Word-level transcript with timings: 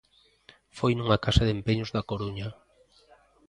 Foi 0.77 0.91
nunha 0.95 1.21
casa 1.25 1.43
de 1.45 1.53
empeños 1.57 1.89
da 1.95 2.07
Coruña. 2.09 2.49